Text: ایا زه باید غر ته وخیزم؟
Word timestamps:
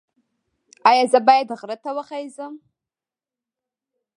ایا 0.89 1.03
زه 1.11 1.19
باید 1.27 1.49
غر 1.59 1.71
ته 1.83 1.89
وخیزم؟ 1.97 2.53